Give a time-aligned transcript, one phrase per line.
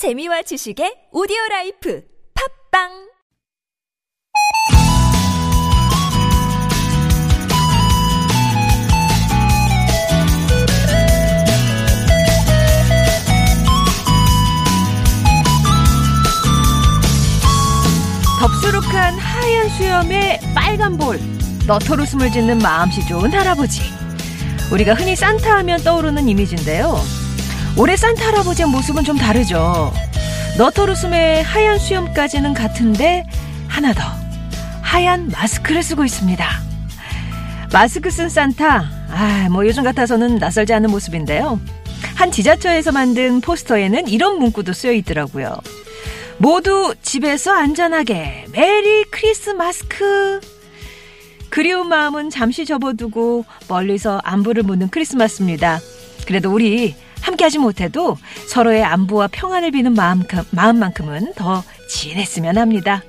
[0.00, 2.02] 재미와 지식의 오디오 life
[2.72, 2.88] 팟빵
[18.40, 21.20] 덥수룩한 하얀 수염에 빨간 볼,
[21.66, 23.82] 너털 웃음을 짓는 마음씨 좋은 할아버지.
[24.72, 27.20] 우리가 흔히 산타 하면 떠오르는 이미지인데요.
[27.76, 29.92] 올해 산타 할아버지의 모습은 좀 다르죠.
[30.58, 33.24] 너털웃음에 하얀 수염까지는 같은데
[33.68, 34.02] 하나 더
[34.82, 36.46] 하얀 마스크를 쓰고 있습니다.
[37.72, 41.60] 마스크 쓴 산타, 아, 뭐 요즘 같아서는 낯설지 않은 모습인데요.
[42.16, 45.56] 한 지자체에서 만든 포스터에는 이런 문구도 쓰여 있더라고요.
[46.38, 50.40] 모두 집에서 안전하게 메리 크리스마스크.
[51.48, 55.80] 그리운 마음은 잠시 접어두고 멀리서 안부를 묻는 크리스마스입니다.
[56.26, 58.16] 그래도 우리 함께하지 못해도
[58.46, 59.94] 서로의 안부와 평안을 비는
[60.50, 63.02] 마음만큼은 더 진했으면 합니다.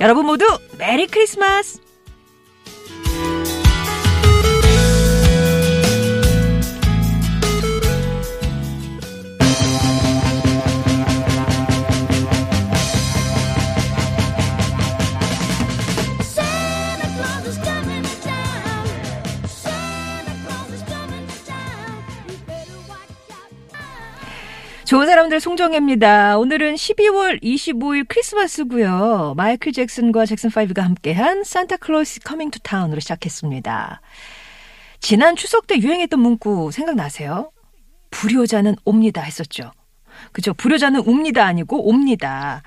[0.00, 0.46] 여러분 모두
[0.78, 1.83] 메리 크리스마스!
[24.94, 26.38] 좋은 사람들 송정혜입니다.
[26.38, 29.34] 오늘은 12월 25일 크리스마스고요.
[29.36, 34.00] 마이클 잭슨과 잭슨 5가 함께한 Santa Claus Coming to Town으로 시작했습니다.
[35.00, 37.50] 지난 추석 때 유행했던 문구 생각나세요?
[38.12, 39.72] 불효자는 옵니다 했었죠.
[40.30, 40.54] 그죠?
[40.54, 42.62] 불효자는 웁니다 아니고 옵니다.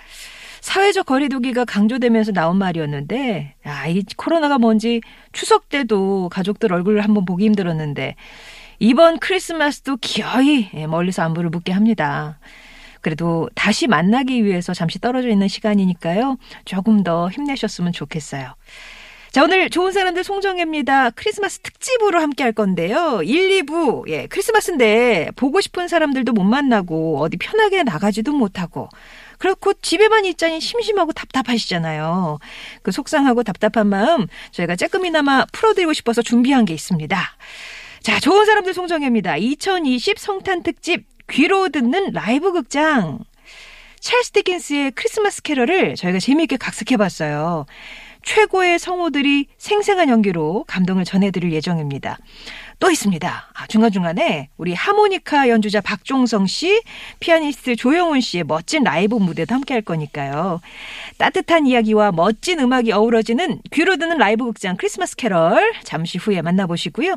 [0.60, 5.00] 사회적 거리두기가 강조되면서 나온 말이었는데, 아, 이 코로나가 뭔지
[5.32, 8.18] 추석 때도 가족들 얼굴을 한번 보기 힘들었는데,
[8.80, 12.40] 이번 크리스마스도 기어이 예, 멀리서 안부를 묻게 합니다.
[13.02, 16.38] 그래도 다시 만나기 위해서 잠시 떨어져 있는 시간이니까요.
[16.66, 18.54] 조금 더 힘내셨으면 좋겠어요.
[19.32, 21.12] 자, 오늘 좋은 사람들 송정혜입니다.
[21.12, 23.22] 크리스마스 특집으로 함께 할 건데요.
[23.24, 28.90] 1, 2부, 예, 크리스마스인데 보고 싶은 사람들도 못 만나고 어디 편하게 나가지도 못하고
[29.38, 32.40] 그렇고 집에만 있자니 심심하고 답답하시잖아요.
[32.82, 37.18] 그 속상하고 답답한 마음 저희가 조금이나마 풀어드리고 싶어서 준비한 게 있습니다.
[38.08, 39.36] 자, 좋은 사람들 송정혜입니다.
[39.36, 43.20] 2020 성탄 특집 귀로 듣는 라이브 극장.
[44.00, 47.66] 찰스 디킨스의 크리스마스 캐럴을 저희가 재미있게 각색해봤어요.
[48.24, 52.18] 최고의 성우들이 생생한 연기로 감동을 전해드릴 예정입니다.
[52.80, 53.50] 또 있습니다.
[53.54, 56.82] 아, 중간중간에 우리 하모니카 연주자 박종성 씨,
[57.20, 60.62] 피아니스트 조영훈 씨의 멋진 라이브 무대도 함께 할 거니까요.
[61.18, 67.16] 따뜻한 이야기와 멋진 음악이 어우러지는 귀로 듣는 라이브 극장 크리스마스 캐럴 잠시 후에 만나보시고요.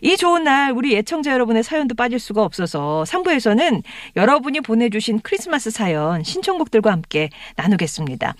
[0.00, 3.82] 이 좋은 날 우리 애청자 여러분의 사연도 빠질 수가 없어서 3부에서는
[4.16, 8.34] 여러분이 보내주신 크리스마스 사연 신청곡들과 함께 나누겠습니다.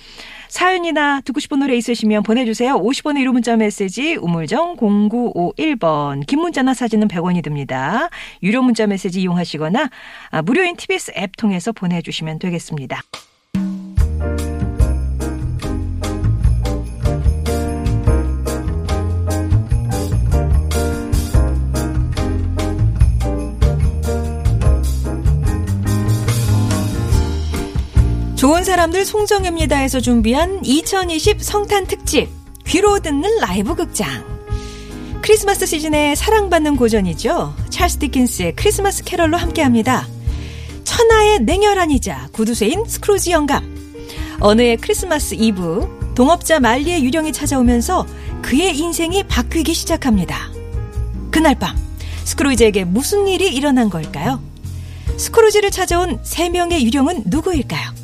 [0.48, 2.74] 사연이나 듣고 싶은 노래 있으시면 보내주세요.
[2.74, 8.08] 50원의 유료 문자 메시지 우물정 0951번 긴 문자나 사진은 100원이 듭니다.
[8.42, 9.90] 유료 문자 메시지 이용하시거나
[10.30, 13.02] 아, 무료인 TBS 앱 통해서 보내주시면 되겠습니다.
[28.44, 32.28] 좋은 사람들 송정혜입니다에서 준비한 2020 성탄 특집
[32.66, 34.06] 귀로 듣는 라이브 극장.
[35.22, 37.56] 크리스마스 시즌에 사랑받는 고전이죠.
[37.70, 40.06] 찰스 디킨스의 크리스마스 캐럴로 함께합니다.
[40.84, 43.64] 천하의 냉혈한이자 구두쇠인 스크루지 영감.
[44.40, 48.06] 어느 해 크리스마스 이브 동업자 말리의 유령이 찾아오면서
[48.42, 50.50] 그의 인생이 바뀌기 시작합니다.
[51.30, 51.74] 그날 밤
[52.24, 54.42] 스크루지에게 무슨 일이 일어난 걸까요?
[55.16, 58.03] 스크루지를 찾아온 세 명의 유령은 누구일까요?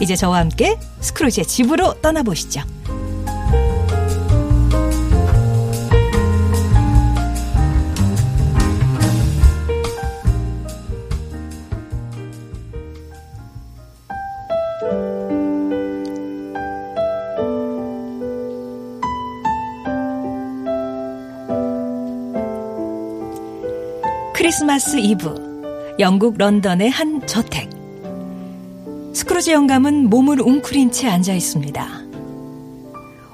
[0.00, 2.62] 이제 저와 함께 스크루지의 집으로 떠나보시죠.
[24.34, 27.75] 크리스마스 이브, 영국 런던의 한 저택.
[29.16, 32.02] 스크루지 영감은 몸을 웅크린 채 앉아 있습니다.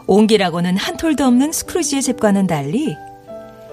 [0.06, 2.96] 온기라고는 한 톨도 없는 스크루지의 집과는 달리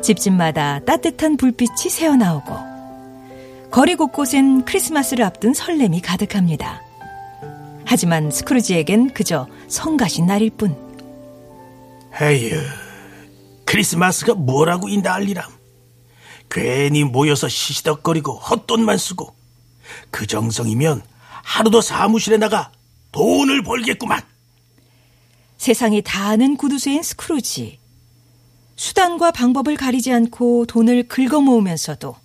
[0.02, 6.82] 집집마다 따뜻한 불빛이 새어나오고 거리 곳곳엔 크리스마스를 앞둔 설렘이 가득합니다.
[7.86, 10.76] 하지만 스크루지에겐 그저 성가신 날일 뿐.
[12.20, 12.60] 에휴,
[13.66, 15.46] 크리스마스가 뭐라고 이 난리람.
[16.50, 19.36] 괜히 모여서 시시덕거리고 헛돈만 쓰고
[20.10, 21.04] 그 정성이면
[21.44, 22.72] 하루도 사무실에 나가
[23.12, 24.22] 돈을 벌겠구만.
[25.58, 27.80] 세상이 다 아는 구두쇠인 스크루지.
[28.76, 32.16] 수단과 방법을 가리지 않고 돈을 긁어 모으면서도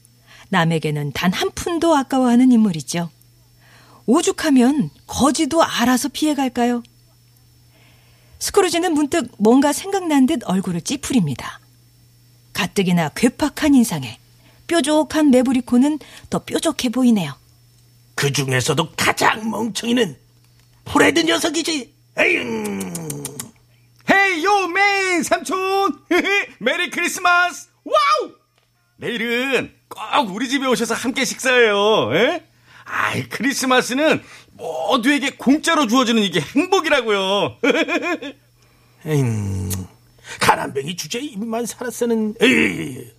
[0.51, 3.11] 남에게는 단 한 푼도 아까워하는 인물이죠.
[4.07, 6.83] 오죽하면 거지도 알아서 피해갈까요?
[8.39, 11.59] 스크루지는 문득 뭔가 생각난 듯 얼굴을 찌푸립니다.
[12.53, 14.19] 가뜩이나 괴팍한 인상에
[14.69, 15.99] 뾰족한 매부리코는
[16.31, 17.35] 더 뾰족해 보이네요.
[18.15, 20.17] 그 중에서도 가장 멍청이는
[20.85, 21.95] 프레드 녀석이지.
[22.17, 22.93] 에잉.
[24.11, 25.99] Hey yo man 삼촌
[26.61, 28.33] Merry Christmas wow
[28.99, 32.45] 내일은 꼭 우리 집에 오셔서 함께 식사해요 에?
[32.85, 34.23] 아이 크리스마스는
[34.53, 37.57] 모두에게 공짜로 주어지는 이게 행복이라고요
[39.07, 39.71] 에잉.
[40.41, 43.11] 가난뱅이 주제에 입만 살았으는 에이.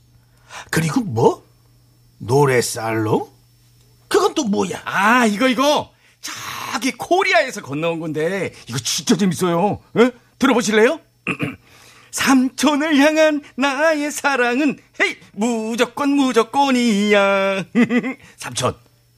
[0.70, 1.44] 그리고 뭐?
[2.20, 3.28] 노래살롱?
[4.36, 4.82] 또 뭐야?
[4.86, 5.92] 아 이거 이거
[6.22, 10.12] 저기 코리아에서 건너온 건데 이거 진짜 재밌어요 에?
[10.40, 11.00] 들어보실래요?
[12.12, 17.66] 삼촌을 향한 나의 사랑은 헤이 무조건 무조건이야
[18.38, 18.76] 삼촌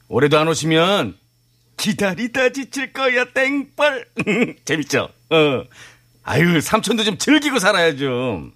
[0.08, 1.16] 올해도 안 오시면
[1.76, 4.08] 기다리다 지칠 거야 땡벌
[4.64, 5.10] 재밌죠?
[5.30, 5.64] 어.
[6.24, 8.50] 아유 삼촌도 좀 즐기고 살아야죠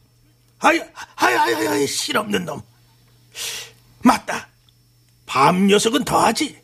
[0.64, 0.80] 아이,
[1.16, 2.62] 아이, 아이, 아이, 실없는 놈.
[4.04, 4.48] 맞다.
[5.32, 6.60] 밤 녀석은 더하지.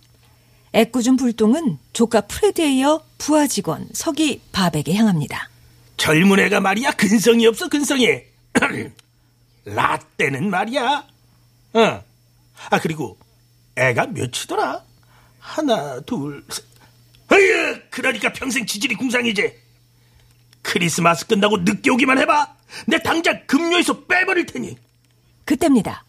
[0.75, 5.49] 애꿎은 불똥은 조카 프레드에 이어 부하 직원 서기 바백에 향합니다.
[5.97, 8.21] 젊은 애가 말이야 근성이 없어 근성이.
[9.65, 11.07] 라떼는 말이야.
[11.73, 12.05] 어.
[12.69, 13.17] 아 그리고
[13.77, 14.85] 애가 몇이더라?
[15.39, 16.63] 하나 둘 셋.
[17.33, 19.51] 어휴 그러니까 평생 지질이 궁상이지.
[20.61, 22.55] 크리스마스 끝나고 늦게 오기만 해봐.
[22.87, 24.77] 내 당장 급료에서 빼버릴 테니.
[25.47, 26.05] 그때입니다.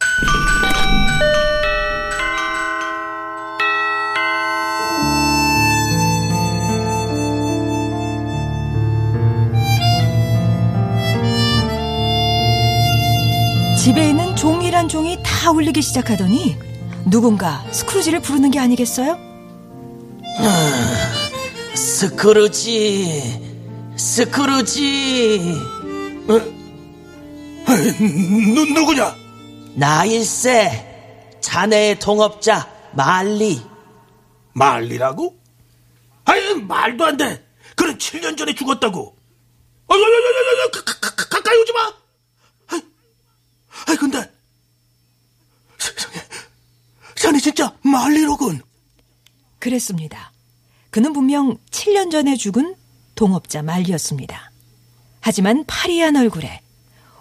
[13.89, 16.55] 집에 있는 종이란 종이 다 울리기 시작하더니
[17.09, 19.17] 누군가 스크루지를 부르는 게 아니겠어요?
[21.73, 23.41] 스크루지,
[23.97, 25.55] 스크루지,
[28.53, 29.15] 누, 누구냐?
[29.73, 33.59] 나일세, 자네의 동업자 말리.
[34.53, 35.35] 말리라고?
[36.25, 37.43] 아니 말도 안 돼.
[37.75, 39.15] 그는 7년 전에 죽었다고.
[39.87, 41.98] 아유, 아유, 아유, 아유, 아유, 가, 가, 가, 가까이 오지 마.
[43.87, 44.31] 아이, 근데
[45.77, 46.15] 세상에,
[47.15, 48.61] 자네 진짜 말리로군.
[49.59, 50.31] 그랬습니다.
[50.89, 52.75] 그는 분명 7년 전에 죽은
[53.15, 54.51] 동업자 말리였습니다.
[55.21, 56.61] 하지만 파리한 얼굴에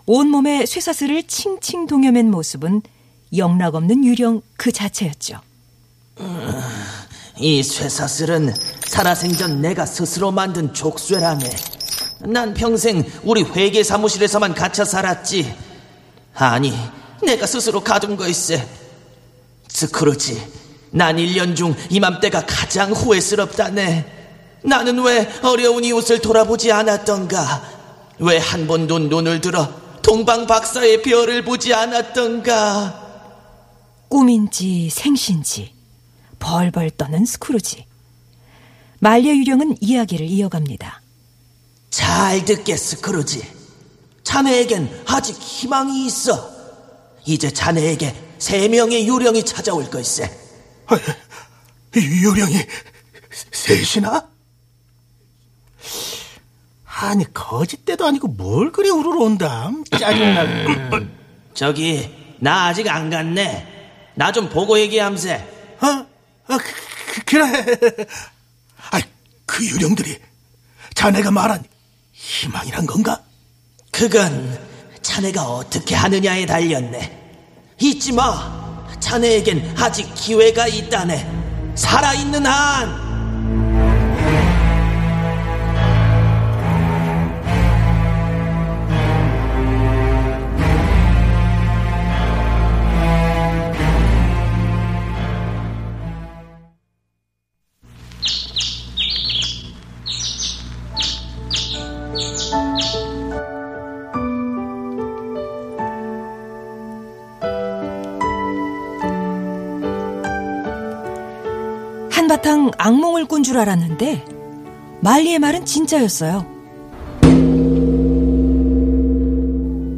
[0.07, 2.83] 온몸에 쇠사슬을 칭칭 동여맨 모습은
[3.37, 5.41] 영락없는 유령 그 자체였죠.
[7.37, 8.55] 이 쇠사슬은
[8.87, 11.51] 살아생전 내가 스스로 만든 족쇄라네.
[12.21, 15.68] 난 평생 우리 회계 사무실에서만 갇혀 살았지.
[16.47, 16.73] 아니,
[17.23, 18.67] 내가 스스로 가둔 거일세.
[19.69, 20.41] 스크루지,
[20.93, 24.17] 난 1년 중 이맘때가 가장 후회스럽다네.
[24.63, 27.63] 나는 왜 어려운 이웃을 돌아보지 않았던가?
[28.21, 29.69] 왜 한 번도 눈을 들어
[30.03, 33.07] 동방 박사의 별을 보지 않았던가?
[34.09, 35.73] 꿈인지 생신지
[36.39, 37.85] 벌벌 떠는 스크루지.
[39.01, 41.03] 말리의 유령은 이야기를 이어갑니다.
[41.91, 43.58] 잘 듣게 스크루지.
[44.33, 46.51] 자네에겐 아직 희망이 있어.
[47.25, 50.31] 이제 자네에게 세 명의 유령이 찾아올 걸세.
[51.97, 52.55] 이 요령이
[53.53, 54.29] 셋이나?
[56.85, 59.71] 아니 거짓 때도 아니고 뭘 그리 우러러온다.
[59.99, 60.45] 짜증나.
[61.55, 63.67] 저기 나 아직 안 갔네.
[64.15, 65.37] 나 좀 보고 얘기함세.
[65.81, 65.87] 어?
[65.87, 66.65] 아, 그,
[67.15, 67.67] 그, 그래.
[68.91, 69.01] 아,
[69.47, 70.19] 그 유령들이
[70.93, 71.65] 자네가 말한
[72.13, 73.23] 희망이란 건가?
[73.99, 74.57] 그건
[75.03, 77.11] 자네가 어떻게 하느냐에 달렸네.
[77.81, 78.87] 잊지 마.
[79.01, 81.29] 자네에겐 아직 기회가 있다네.
[81.75, 83.08] 살아있는 한.
[112.29, 114.23] 한바탕 악몽을 꾼 줄 알았는데
[115.01, 116.45] 말리의 말은 진짜였어요.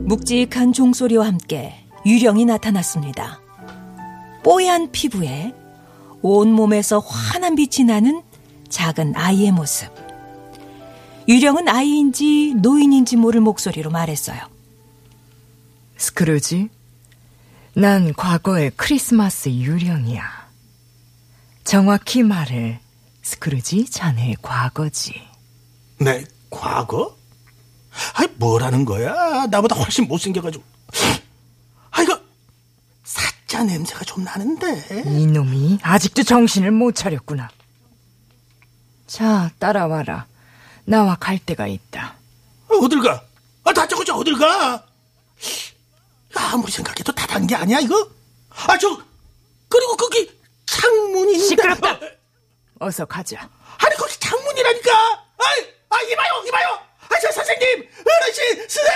[0.07, 1.75] 묵직한 종소리와 함께
[2.07, 3.41] 유령이 나타났습니다.
[4.45, 5.53] 뽀얀 피부에
[6.23, 8.23] 온몸에서 환한 빛이 나는
[8.69, 9.89] 작은 아이의 모습.
[11.27, 14.39] 유령은 아이인지 노인인지 모를 목소리로 말했어요.
[15.97, 16.69] 스크루지,
[17.75, 20.40] 난 과거의 크리스마스 유령이야.
[21.65, 22.81] 정확히 말해,
[23.23, 25.15] 스크루지 자네의 과거지.
[25.99, 27.17] 내 과거?
[28.15, 29.47] 아이, 뭐라는 거야?
[29.47, 30.65] 나보다 훨씬 못생겨가지고.
[31.91, 32.19] 아, 이거,
[33.05, 35.03] 사자 냄새가 좀 나는데.
[35.07, 37.51] 이놈이 아직도 정신을 못 차렸구나.
[39.07, 40.27] 자, 따라와라.
[40.85, 42.15] 나와 갈 데가 있다.
[42.69, 43.23] 어, 어딜 가?
[43.65, 44.85] 아, 다짜고짜 어딜 가?
[46.35, 48.09] 아무리 생각해도 다단게 아니야, 이거?
[48.51, 48.89] 아, 저,
[49.69, 50.31] 그리고 거기
[50.71, 51.49] 창문이 있는데.
[51.49, 51.99] 시끄럽다.
[52.81, 53.49] 어서 가자.
[53.79, 54.91] 아니, 거기 창문이라니까!
[55.39, 56.69] 아이, 아, 이봐요, 이봐요!
[57.09, 57.89] 아, 저 선생님!
[58.25, 58.91] 어르신, 스네!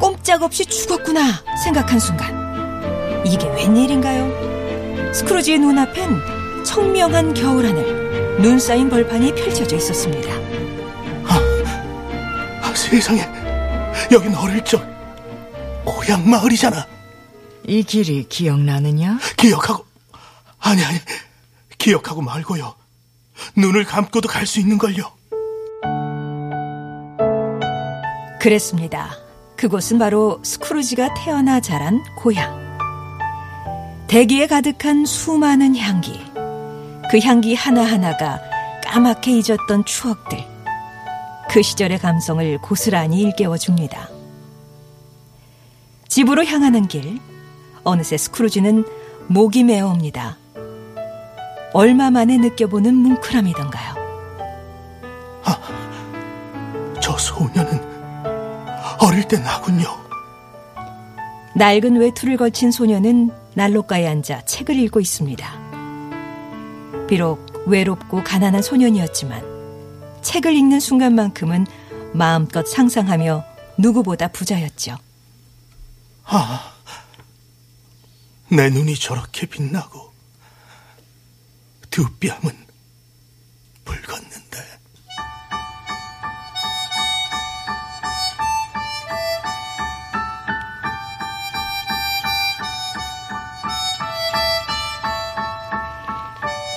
[0.00, 5.12] 꼼짝없이 죽었구나 생각한 순간 이게 웬일인가요?
[5.12, 10.32] 스크루지의 눈앞엔 청명한 겨울하늘, 눈 쌓인 벌판이 펼쳐져 있었습니다.
[12.62, 13.41] 아, 세상에.
[14.10, 14.82] 여긴 어릴 적,
[15.84, 16.86] 고향 마을이잖아.
[17.66, 19.18] 이 길이 기억나느냐?
[19.36, 19.84] 기억하고,
[20.60, 20.98] 아니, 아니,
[21.78, 22.74] 기억하고 말고요.
[23.56, 25.12] 눈을 감고도 갈 수 있는 걸요.
[28.40, 29.10] 그랬습니다.
[29.56, 32.60] 그곳은 바로 스크루지가 태어나 자란 고향.
[34.08, 36.20] 대기에 가득한 수많은 향기.
[37.10, 38.40] 그 향기 하나하나가
[38.84, 40.51] 까맣게 잊었던 추억들.
[41.48, 44.08] 그 시절의 감성을 고스란히 일깨워 줍니다.
[46.08, 47.20] 집으로 향하는 길.
[47.84, 48.84] 어느새 스크루지는
[49.28, 50.38] 목이 메어옵니다.
[51.72, 54.02] 얼마 만에 느껴보는 뭉클함이던가요.
[57.00, 57.82] 저 소녀는
[59.00, 59.88] 어릴 때 나군요.
[61.56, 65.46] 낡은 외투를 걸친 소녀는 난로가에 앉아 책을 읽고 있습니다.
[67.08, 69.51] 비록 외롭고 가난한 소년이었지만
[70.22, 71.66] 책을 읽는 순간만큼은
[72.14, 73.44] 마음껏 상상하며
[73.78, 74.96] 누구보다 부자였죠.
[78.48, 80.12] 내 눈이 저렇게 빛나고
[81.90, 82.66] 두 뺨은
[83.84, 84.42] 붉었는데.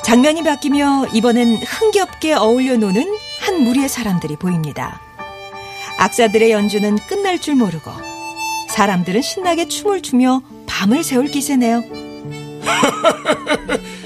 [0.05, 3.17] 장면이 바뀌며 이번엔 흥겹게 어울려 노는
[3.55, 5.00] 한 무리의 사람들이 보입니다.
[5.97, 7.89] 악사들의 연주는 끝날 줄 모르고
[8.67, 11.79] 사람들은 신나게 춤을 추며 밤을 새울 기세네요.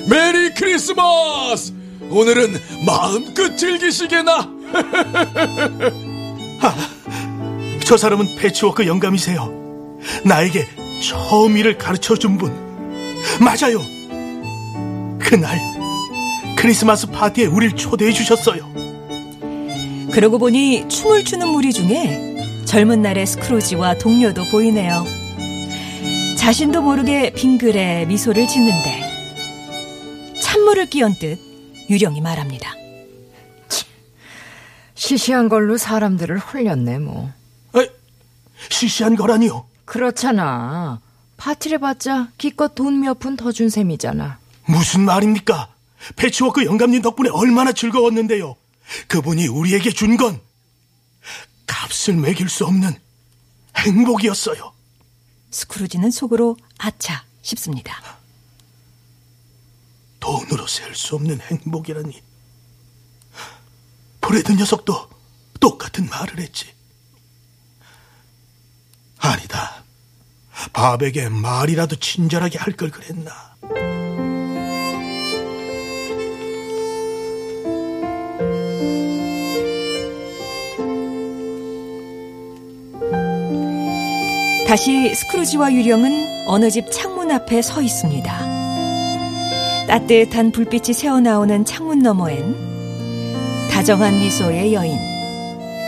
[0.08, 1.74] 메리 크리스마스!
[2.12, 4.51] 오늘은 마음껏 즐기시게나!
[7.86, 9.98] 저 사람은 페치위그 영감이세요.
[10.25, 10.68] 나에게
[11.01, 12.53] 처음 일을 가르쳐 준 분.
[13.39, 13.82] 맞아요.
[15.18, 15.60] 그날
[16.56, 18.78] 크리스마스 파티에 우릴 초대해 주셨어요.
[20.20, 25.06] 그러고 보니 춤을 추는 무리 중에 젊은 날의 스크루지와 동료도 보이네요.
[26.38, 29.02] 자신도 모르게 빙글에 미소를 짓는데
[30.42, 31.40] 찬물을 끼얹 듯
[31.90, 32.74] 유령이 말합니다.
[34.94, 37.32] 시시한 걸로 사람들을 홀렸네, 뭐.
[37.78, 37.88] 에,
[38.68, 39.68] 시시한 거라니요.
[39.86, 41.00] 그렇잖아.
[41.38, 44.38] 파티를 받자 기껏 돈 몇 푼 더 준 셈이잖아.
[44.66, 45.70] 무슨 말입니까?
[46.18, 48.58] 패치워크 영감님 덕분에 얼마나 즐거웠는데요.
[49.08, 50.41] 그분이 우리에게 준 건
[51.67, 53.00] 값을 매길 수 없는
[53.77, 54.74] 행복이었어요.
[55.51, 58.01] 스크루지는 속으로 아차 싶습니다.
[60.19, 62.22] 돈으로 셀 수 없는 행복이라니.
[64.22, 65.10] 브레드 녀석도
[65.60, 66.74] 똑같은 말을 했지.
[69.19, 69.84] 아니다.
[70.74, 73.49] 밥에게 말이라도 친절하게 할 걸 그랬나.
[84.70, 88.32] 다시 스크루지와 유령은 어느 집 창문 앞에 서 있습니다.
[89.88, 92.56] 따뜻한 불빛이 새어나오는 창문 너머엔
[93.72, 94.96] 다정한 미소의 여인,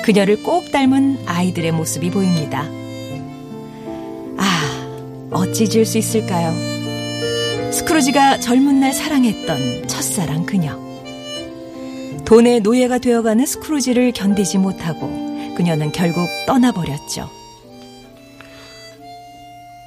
[0.03, 2.65] 그녀를 꼭 닮은 아이들의 모습이 보입니다.
[4.37, 6.51] 아, 어찌 지을 수 있을까요?
[7.71, 10.75] 스크루지가 젊은 날 사랑했던 첫사랑 그녀.
[12.25, 15.07] 돈의 노예가 되어가는 스크루지를 견디지 못하고
[15.55, 17.40] 그녀는 결국 떠나버렸죠.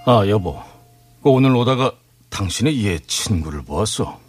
[0.07, 0.63] 아, 여보.
[1.23, 1.93] 그 오늘 오다가
[2.31, 4.21] 당신의 옛 친구를 보았어.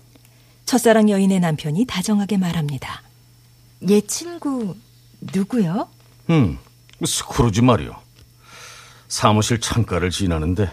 [0.66, 3.02] 첫사랑 여인의 남편이 다정하게 말합니다.
[3.90, 4.76] 얘 친구
[5.20, 5.90] 누구요?
[6.30, 6.58] 응,
[7.04, 7.96] 스크루지 말이요.
[9.08, 10.72] 사무실 창가를 지나는데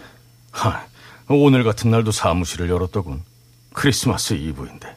[0.51, 0.85] 하,
[1.29, 3.23] 오늘 같은 날도 사무실을 열었더군.
[3.73, 4.95] 크리스마스 이브인데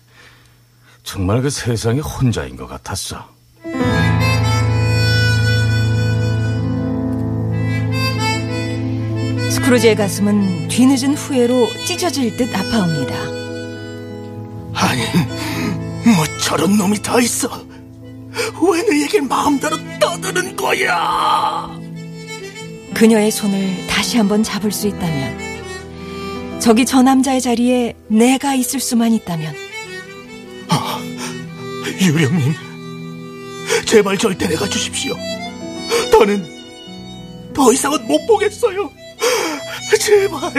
[1.02, 3.34] 정말 그 세상에 혼자인 것 같았어.
[9.66, 13.16] 스크루지의 가슴은 뒤늦은 후회로 찢어질 듯 아파옵니다.
[14.74, 15.02] 아니,
[16.04, 17.48] 뭐 저런 놈이 다 있어.
[18.62, 21.68] 왜 너에게 마음대로 떠드는 거야?
[22.94, 29.52] 그녀의 손을 다시 한번 잡을 수 있다면, 저기 저 남자의 자리에 내가 있을 수만 있다면,
[32.00, 32.54] 유령님,
[33.84, 35.16] 제발 절대 내가 주십시오.
[36.12, 36.46] 더는
[37.52, 39.05] 더 이상은 못 보겠어요.
[40.00, 40.52] 제발.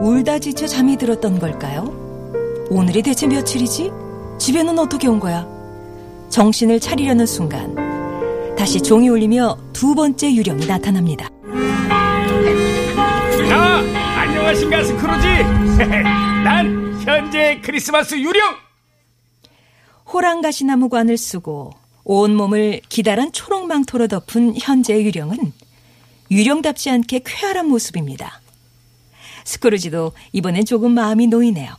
[0.00, 1.84] 울다 지쳐 잠이 들었던 걸까요?
[2.70, 3.90] 오늘이 대체 며칠이지?
[4.38, 5.46] 집에는 어떻게 온 거야?
[6.28, 7.74] 정신을 차리려는 순간
[8.56, 11.28] 다시 종이 울리며 두 번째 유령이 나타납니다.
[13.50, 13.82] 아,
[14.46, 15.26] 안녕하신가 스크루지?
[16.44, 18.54] 난 현재 크리스마스 유령.
[20.12, 21.72] 호랑가시나무관을 쓰고
[22.04, 25.52] 온몸을 기다란 초록망토로 덮은 현재의 유령은
[26.30, 28.40] 유령답지 않게 쾌활한 모습입니다.
[29.44, 31.74] 스크루지도 이번엔 조금 마음이 놓이네요.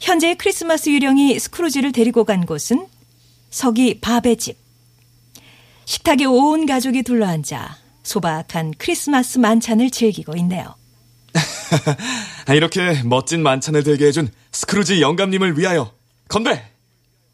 [0.00, 2.86] 현재의 크리스마스 유령이 스크루지를 데리고 간 곳은
[3.50, 4.56] 서기 밥의 집.
[5.84, 10.81] 식탁에 온 가족이 둘러앉아 소박한 크리스마스 만찬을 즐기고 있네요.
[12.46, 15.92] 아, 이렇게 멋진 만찬을 들게 해준 스크루지 영감님을 위하여
[16.28, 16.64] 건배!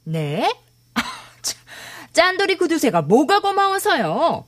[0.05, 0.55] 네?
[0.95, 1.03] 아,
[1.43, 1.59] 참,
[2.13, 4.45] 짠돌이 구두쇠가 뭐가 고마워서요.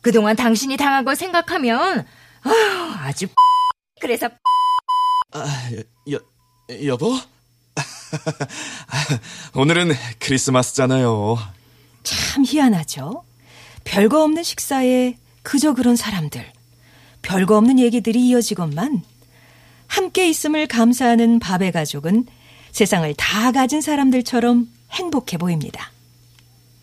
[0.00, 2.06] 그동안 당신이 당한 걸 생각하면
[2.42, 3.26] 아휴, 아주
[4.00, 4.28] 그래서
[5.32, 5.70] 아,
[6.10, 6.18] 여,
[6.84, 7.18] 여보?
[9.54, 11.36] 오늘은 크리스마스잖아요.
[12.02, 13.24] 참 희한하죠.
[13.84, 16.50] 별거 없는 식사에 그저 그런 사람들,
[17.22, 19.02] 별거 없는 얘기들이 이어지건만
[19.88, 22.26] 함께 있음을 감사하는 밥의 가족은
[22.72, 25.90] 세상을 다 가진 사람들처럼 행복해 보입니다.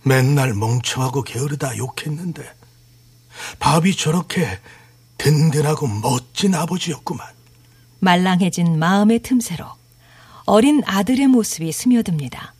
[0.03, 2.43] 맨날 멍청하고 게으르다 욕했는데
[3.59, 4.59] 밥이 저렇게
[5.17, 7.27] 든든하고 멋진 아버지였구만.
[7.99, 9.65] 말랑해진 마음의 틈새로
[10.45, 12.53] 어린 아들의 모습이 스며듭니다.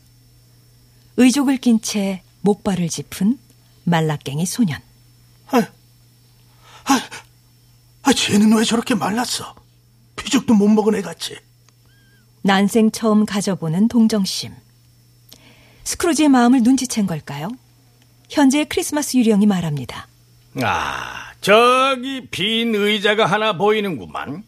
[1.18, 3.38] 의족을 낀 채 목발을 짚은
[3.84, 4.80] 말라깽이 소년.
[5.48, 5.58] 아,
[6.84, 7.00] 아,
[8.02, 9.54] 아, 쟤는 왜 저렇게 말랐어?
[10.26, 11.36] 피죽도 못 먹은 애 같이.
[12.42, 14.52] 난생 처음 가져보는 동정심.
[15.84, 17.48] 스크루지의 마음을 눈치챈 걸까요?
[18.28, 20.08] 현재의 크리스마스 유령이 말합니다.
[20.62, 24.42] 아, 저기 빈 의자가 하나 보이는구만.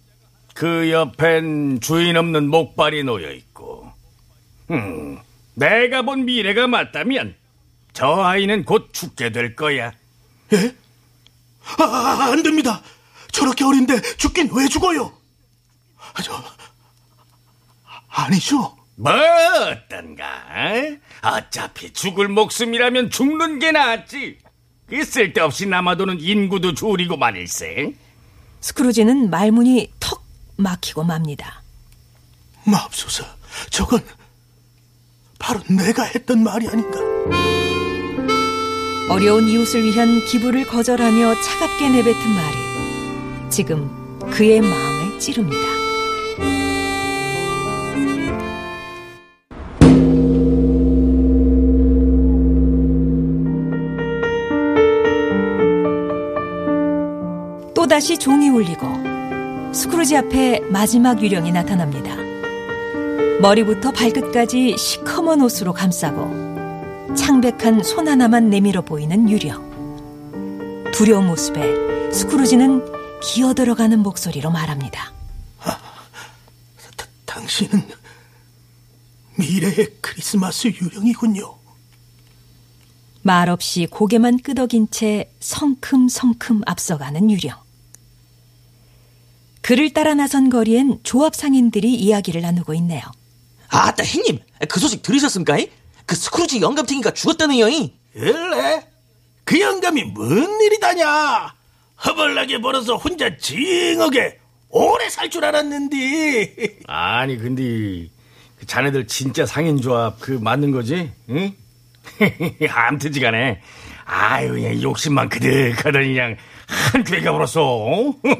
[0.54, 3.92] 그 옆엔 주인 없는 목발이 놓여 있고.
[4.70, 5.18] 음,
[5.54, 7.36] 내가 본 미래가 맞다면
[7.92, 9.92] 저 아이는 곧 죽게 될 거야.
[10.52, 10.74] 예?
[11.78, 12.82] 아, 아, 안 됩니다.
[13.30, 15.17] 저렇게 어린데 죽긴 왜 죽어요?
[16.14, 16.42] 아, 저,
[18.08, 18.76] 아니죠.
[18.96, 20.24] 뭐 어떤가?
[21.22, 24.38] 어차피 죽을 목숨이라면 죽는 게 낫지.
[24.88, 27.94] 그 쓸데없이 남아도는 인구도 줄이고 말일세.
[28.60, 30.24] 스크루지는 말문이 턱
[30.56, 31.62] 막히고 맙니다.
[32.64, 33.24] 맙소사,
[33.70, 34.04] 저건
[35.38, 36.98] 바로 내가 했던 말이 아닌가.
[39.10, 45.77] 어려운 이웃을 위한 기부를 거절하며 차갑게 내뱉은 말이 지금 그의 마음을 찌릅니다.
[57.98, 62.14] 또다시 종이 울리고 스크루지 앞에 마지막 유령이 나타납니다.
[63.40, 70.92] 머리부터 발끝까지 시커먼 옷으로 감싸고 창백한 손 하나만 내밀어 보이는 유령.
[70.92, 72.84] 두려운 모습에 스크루지는
[73.20, 75.12] 기어 들어가는 목소리로 말합니다.
[75.58, 75.78] 다-
[77.26, 77.82] 당신은
[79.38, 81.56] 미래의 크리스마스 유령이군요.
[83.22, 87.66] 말없이 고개만 끄덕인 채 성큼성큼 앞서가는 유령.
[89.68, 93.02] 그를 따라 나선 거리엔 조합 상인들이 이야기를 나누고 있네요.
[93.68, 95.59] 아따, 형님, 그 소식 들으셨습니까?
[96.07, 97.92] 그 스크루지 영감탱이가 죽었다는 여이.
[98.14, 98.87] 일래?
[99.44, 101.52] 그 영감이 뭔 일이다냐?
[102.02, 104.38] 허벌나게 벌어서 혼자 징하게
[104.70, 106.78] 오래 살 줄 알았는데.
[106.88, 108.09] 아니 근데
[108.59, 111.12] 그 자네들 진짜 상인 조합 그 맞는 거지?
[111.28, 111.52] 응?
[112.66, 113.61] 암트지간에
[114.07, 116.37] 아유 그냥 욕심만 그득하더니 그냥
[116.68, 118.14] 한 괴가 불었어.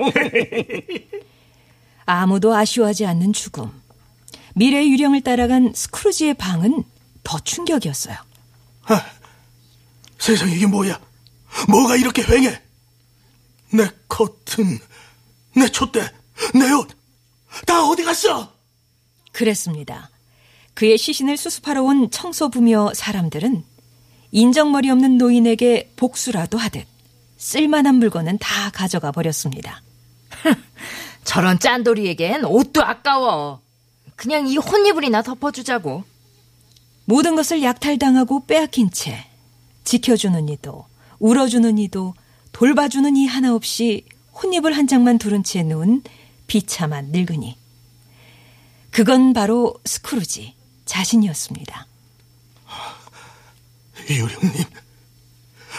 [2.05, 3.71] 아무도 아쉬워하지 않는 죽음.
[4.55, 6.85] 미래의 유령을 따라간 스크루지의 방은
[7.23, 8.17] 더 충격이었어요.
[10.19, 11.01] 세상에 이게 뭐야?
[11.69, 12.61] 뭐가 이렇게 휑해?
[13.73, 14.79] 내 커튼,
[15.55, 16.01] 내 촛대,
[16.55, 16.89] 내 옷,
[17.67, 18.53] 다 어디 갔어?
[19.33, 20.11] 그랬습니다.
[20.75, 23.65] 그의 시신을 수습하러 온 청소부며 사람들은
[24.31, 26.87] 인정머리 없는 노인에게 복수라도 하듯
[27.39, 29.81] 쓸만한 물건은 다 가져가 버렸습니다.
[31.25, 33.61] 저런 짠돌이에겐 옷도 아까워.
[34.17, 36.05] 그냥 이 혼이불이나 덮어주자고.
[37.05, 39.25] 모든 것을 약탈당하고 빼앗긴 채
[39.85, 40.87] 지켜주는 이도
[41.21, 42.15] 울어주는 이도
[42.53, 46.03] 돌봐주는 이 하나 없이 혼입을 한 장만 두른 채 누운
[46.47, 47.57] 비참한 늙은이.
[48.91, 51.87] 그건 바로 스크루지 자신이었습니다.
[54.11, 54.65] 유령님,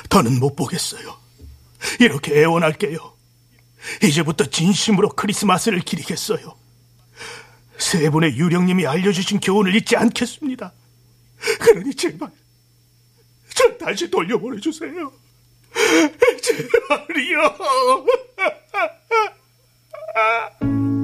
[0.10, 1.19] 더는 못 보겠어요.
[2.00, 3.14] 이렇게 애원할게요.
[4.04, 6.58] 이제부터 진심으로 크리스마스를 기리겠어요.
[7.78, 10.74] 세 분의 유령님이 알려주신 교훈을 잊지 않겠습니다.
[11.60, 12.30] 그러니 제발,
[13.54, 15.12] 저 다시 돌려보내주세요.
[16.42, 17.56] 제발이요.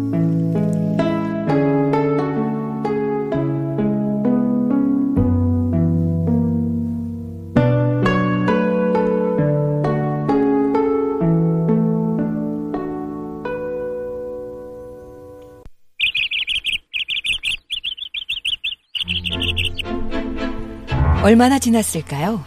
[21.25, 22.45] 얼마나 지났을까요?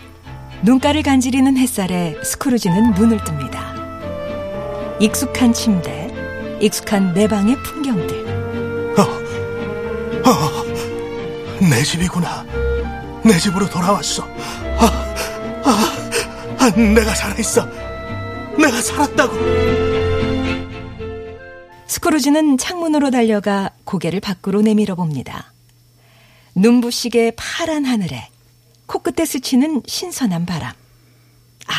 [0.62, 5.03] 눈가를 간지리는 햇살에 스크루지는 눈을 뜹니다.
[5.03, 6.14] 익숙한 침대,
[6.61, 8.29] 익숙한 내 방의 풍경들.
[11.61, 12.47] 내 집이구나.
[13.25, 14.23] 내 집으로 돌아왔어.
[14.79, 14.87] 아,
[15.64, 17.67] 아, 아, 내가 살아있어.
[18.57, 19.35] 내가 살았다고.
[21.88, 25.53] 스크루지는 창문으로 달려가 고개를 밖으로 내밀어 봅니다.
[26.55, 28.29] 눈부시게 파란 하늘에
[28.88, 30.72] 코끝에 스치는 신선한 바람.
[31.68, 31.72] 아,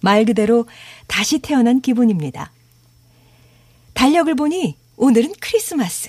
[0.00, 0.66] 말 그대로
[1.06, 2.52] 다시 태어난 기분입니다.
[3.92, 6.08] 달력을 보니 오늘은 크리스마스.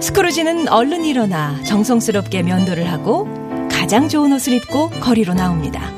[0.00, 3.26] 스크루지는 얼른 일어나 정성스럽게 면도를 하고
[3.70, 5.90] 가장 좋은 옷을 입고 거리로 나옵니다.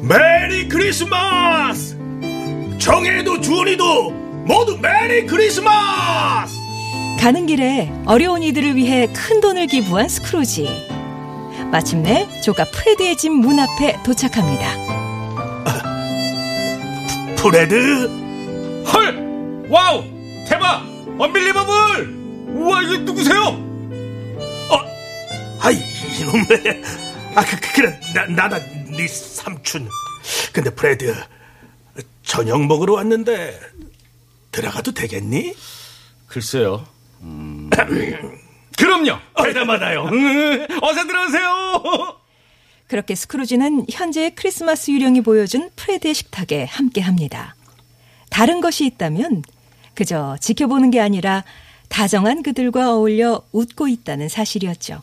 [0.00, 1.98] 메리 크리스마스!
[2.78, 6.54] 정혜도 준이도 모두 메리 크리스마스!
[7.20, 10.68] 가는 길에 어려운 이들을 위해 큰 돈을 기부한 스크루지.
[11.70, 14.66] 마침내 조카 프레드의 집 문 앞에 도착합니다.
[17.36, 18.06] 프레드,
[18.92, 19.66] 헐!
[19.68, 20.04] wow!
[20.48, 20.84] 대박!
[21.18, 22.22] unbelievable!
[22.54, 23.42] 우와, 이게 누구세요?
[24.70, 24.78] 어,
[25.60, 25.76] 아이,
[26.20, 26.82] 이놈의.
[27.34, 28.58] 아, 그, 그, 그래, 나, 나다,
[28.90, 29.88] 네 삼촌.
[30.52, 31.14] 근데 프레드,
[32.22, 33.58] 저녁 먹으러 왔는데,
[34.52, 35.54] 들어가도 되겠니?
[36.26, 36.86] 글쎄요.
[37.22, 37.70] 음,
[38.78, 39.18] 그럼요.
[39.42, 40.02] 대담하다요.
[40.82, 42.16] 어서 들어오세요.
[42.86, 47.56] 그렇게 스크루지는 현재의 크리스마스 유령이 보여준 프레드의 식탁에 함께 합니다.
[48.30, 49.42] 다른 것이 있다면
[49.94, 51.44] 그저 지켜보는 게 아니라
[51.88, 55.00] 다정한 그들과 어울려 웃고 있다는 사실이었죠.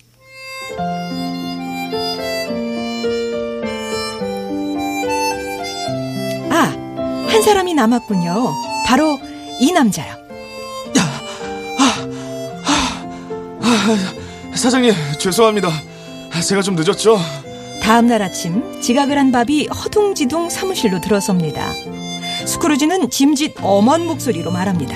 [6.52, 8.54] 아, 한 사람이 남았군요.
[8.88, 9.20] 바로
[9.60, 10.16] 이 남자요.
[14.56, 15.70] 사장님, 죄송합니다.
[16.48, 17.18] 제가 좀 늦었죠?
[17.82, 21.72] 다음 날 아침 지각을 한 밥이 허둥지둥 사무실로 들어섭니다.
[22.46, 24.96] 스크루지는 짐짓 엄한 목소리로 말합니다.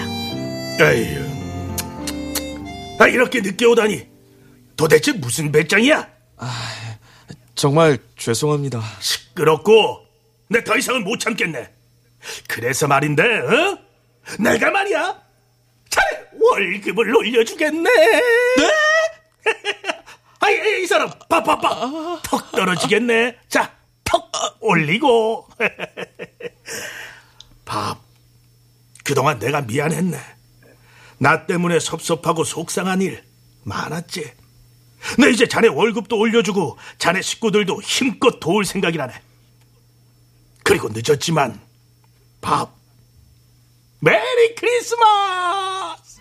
[0.81, 1.23] 에휴.
[2.99, 4.05] 아, 이렇게 늦게 오다니.
[4.75, 6.07] 도대체 무슨 배짱이야?
[7.55, 8.81] 정말 죄송합니다.
[8.99, 9.99] 시끄럽고,
[10.49, 11.69] 내 더 이상은 못 참겠네.
[12.47, 13.77] 그래서 말인데, 어?
[14.39, 15.21] 내가 말이야.
[15.89, 16.07] 자네
[16.39, 17.89] 월급을 올려주겠네.
[17.89, 18.71] 네?
[20.39, 22.21] 아이, 이 사람, 봐봐봐.
[22.23, 23.37] 턱 떨어지겠네.
[23.47, 23.71] 자,
[24.03, 25.47] 턱 올리고.
[27.65, 27.99] 밥.
[29.03, 30.17] 그동안 내가 미안했네.
[31.19, 33.23] 나 때문에 섭섭하고 속상한 일
[33.63, 34.33] 많았지.
[35.19, 39.13] 내 이제 자네 월급도 올려주고 자네 식구들도 힘껏 도울 생각이라네.
[40.63, 41.59] 그리고 늦었지만
[42.41, 42.82] 밥.
[44.02, 46.20] 메리 크리스마스!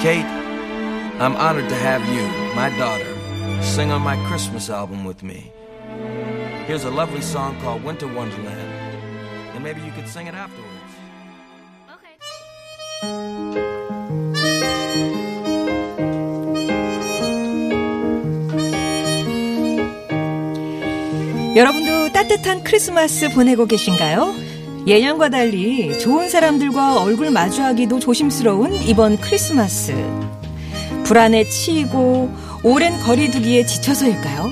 [0.00, 0.26] Kate,
[1.18, 3.14] I'm honored to have you, my daughter,
[3.62, 5.50] sing on my Christmas album with me.
[6.66, 8.72] Here's a lovely song called Winter Wonderland,
[9.54, 10.70] and maybe you could sing it afterwards.
[21.56, 24.34] 여러분도 따뜻한 크리스마스 보내고 계신가요?
[24.87, 29.93] 예년과 달리 좋은 사람들과 얼굴 마주하기도 조심스러운 이번 크리스마스.
[31.03, 32.31] 불안에 치이고
[32.63, 34.51] 오랜 거리두기에 지쳐서일까요?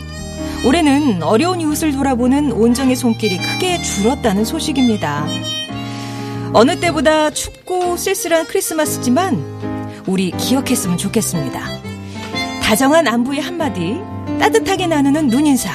[0.66, 5.28] 올해는 어려운 이웃을 돌아보는 온정의 손길이 크게 줄었다는 소식입니다.
[6.54, 11.62] 어느 때보다 춥고 쓸쓸한 크리스마스지만 우리 기억했으면 좋겠습니다.
[12.64, 13.98] 다정한 안부의 한마디,
[14.40, 15.70] 따뜻하게 나누는 눈인사,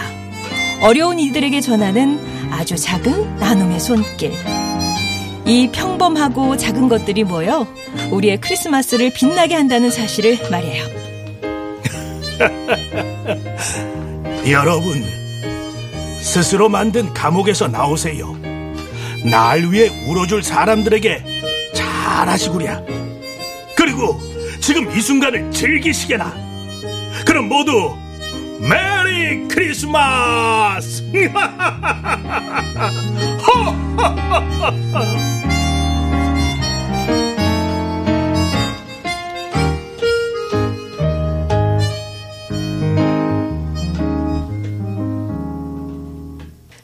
[0.82, 4.32] 어려운 이들에게 전하는 아주 작은 나눔의 손길.
[5.46, 7.66] 이 평범하고 작은 것들이 모여
[8.10, 10.84] 우리의 크리스마스를 빛나게 한다는 사실을 말해요.
[14.50, 15.02] 여러분,
[16.20, 18.36] 스스로 만든 감옥에서 나오세요.
[19.30, 21.24] 날 위해 울어줄 사람들에게
[21.74, 22.82] 잘하시구랴.
[23.76, 24.20] 그리고
[24.60, 26.32] 지금 이 순간을 즐기시게나.
[27.24, 27.94] 그럼 모두
[28.62, 31.02] 메리 크리스마스!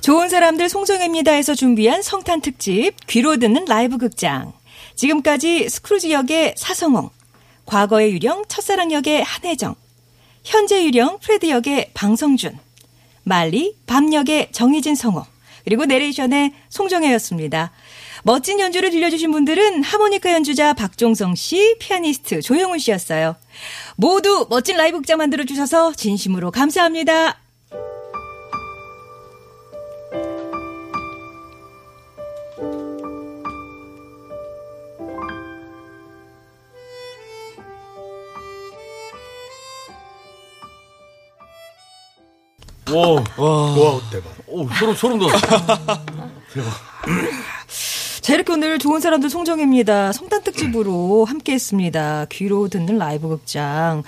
[0.01, 4.53] 좋은 사람들 송정혜입니다에서 준비한 성탄 특집 귀로 듣는 라이브 극장.
[4.95, 7.11] 지금까지 스크루지 역의 사성웅,
[7.67, 9.75] 과거의 유령 첫사랑 역의 한혜정,
[10.49, 12.59] 현재 유령 프레드 역의 방성준,
[13.23, 15.23] 말리 밤 역의 정희진 성우,
[15.63, 17.71] 그리고 내레이션의 송정혜였습니다.
[18.23, 23.37] 멋진 연주를 들려주신 분들은 하모니카 연주자 박종성 씨, 피아니스트 조영훈 씨였어요.
[23.97, 27.39] 모두 멋진 라이브 극장 만들어주셔서 진심으로 감사합니다.
[42.95, 44.33] 와, 와, 대박.
[44.47, 45.47] 오, 소름, 소름 돋았어.
[48.21, 50.13] 자, 이렇게 오늘 좋은 사람들 송정혜입니다.
[50.13, 52.27] 성탄 특집으로 함께 했습니다.
[52.31, 54.03] 귀로 듣는 라이브 극장.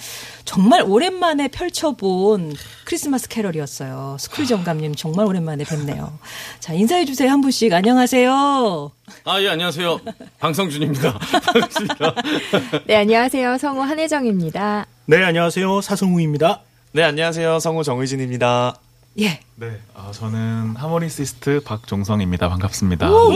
[0.44, 4.16] 정말 오랜만에 펼쳐본 크리스마스 캐럴이었어요.
[4.18, 6.18] 스크루지 영감님 정말 오랜만에 뵙네요.
[6.58, 7.30] 자, 인사해주세요.
[7.30, 7.72] 한 분씩.
[7.72, 8.92] 안녕하세요.
[9.24, 10.00] 아, 예, 안녕하세요.
[10.38, 11.18] 방성준입니다.
[11.18, 12.14] 반갑습니다.
[12.86, 13.56] 네, 안녕하세요.
[13.56, 14.86] 성우 한혜정입니다.
[15.06, 15.80] 네, 안녕하세요.
[15.80, 16.60] 사성웅입니다.
[16.92, 17.60] 네, 안녕하세요.
[17.60, 18.74] 성우 정희진입니다.
[19.20, 19.40] 예.
[19.54, 22.48] 네, 아, 저는 하모니시스트 박종성입니다.
[22.48, 23.08] 반갑습니다.
[23.08, 23.28] 어,